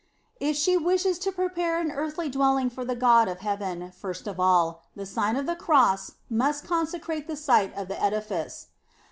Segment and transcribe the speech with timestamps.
[0.39, 4.25] If she wishes to prepare an earthly dwell ing for the God of heaven, first
[4.25, 8.69] of all, the Sign of the Cross must consecrate the site of the edifice.